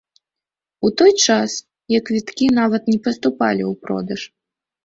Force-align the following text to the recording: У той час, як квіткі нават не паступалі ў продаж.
У 0.89 0.89
той 1.01 1.11
час, 1.25 1.51
як 1.97 2.03
квіткі 2.07 2.45
нават 2.61 2.83
не 2.93 2.97
паступалі 3.09 3.63
ў 3.71 3.81
продаж. 3.85 4.21